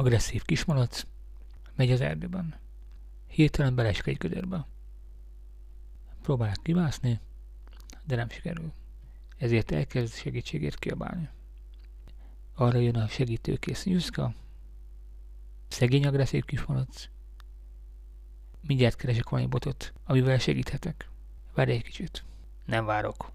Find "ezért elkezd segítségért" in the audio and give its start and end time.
9.36-10.78